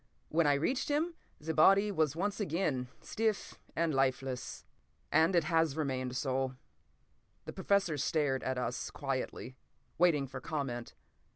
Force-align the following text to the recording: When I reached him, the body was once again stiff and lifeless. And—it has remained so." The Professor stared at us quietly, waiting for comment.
When 0.29 0.47
I 0.47 0.55
reached 0.55 0.89
him, 0.89 1.13
the 1.39 1.53
body 1.53 1.91
was 1.91 2.15
once 2.15 2.39
again 2.39 2.87
stiff 3.01 3.59
and 3.75 3.93
lifeless. 3.93 4.65
And—it 5.11 5.43
has 5.43 5.77
remained 5.77 6.17
so." 6.17 6.55
The 7.45 7.53
Professor 7.53 7.97
stared 7.97 8.41
at 8.41 8.57
us 8.57 8.89
quietly, 8.89 9.57
waiting 9.99 10.25
for 10.25 10.41
comment. 10.41 10.95